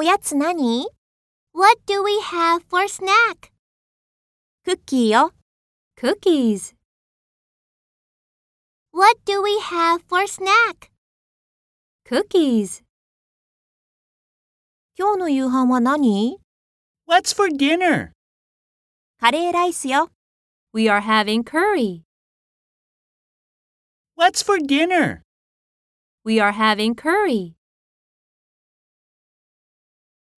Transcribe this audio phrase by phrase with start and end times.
[0.00, 0.86] おやつ何
[1.52, 3.50] What do we have for snack?
[4.64, 5.32] クッキーよ。
[6.00, 6.76] Cookies.
[8.92, 10.92] What do we have for snack?
[12.08, 12.84] Cookies.
[14.96, 16.38] 今日の夕飯は何
[17.08, 18.12] What's for dinner?
[19.18, 20.12] カレーライスよ。
[20.72, 22.02] We are having curry.
[24.16, 25.22] What's for dinner?
[26.24, 27.57] We are having curry.